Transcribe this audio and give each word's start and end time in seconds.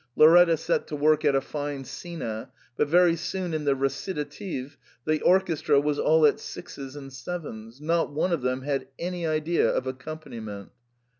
Lauretta 0.17 0.57
set 0.57 0.87
to 0.87 0.95
work 0.95 1.23
at 1.23 1.35
a 1.35 1.41
fine 1.41 1.83
scena; 1.85 2.49
but 2.75 2.87
very 2.87 3.15
soon 3.15 3.53
in 3.53 3.65
the 3.65 3.75
recitative 3.75 4.75
the 5.05 5.21
orchestra 5.21 5.79
was 5.79 5.99
all 5.99 6.25
at 6.25 6.39
sixes 6.39 6.95
and 6.95 7.13
sevens, 7.13 7.79
not 7.79 8.11
one 8.11 8.31
of 8.33 8.41
them 8.41 8.63
had 8.63 8.87
any 8.97 9.27
idea 9.27 9.69
of 9.69 9.85
accompaniment. 9.85 10.71